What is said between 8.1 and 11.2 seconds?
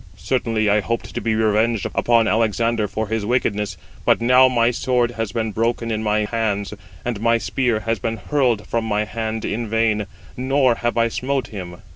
hurled from my hand in vain, nor have I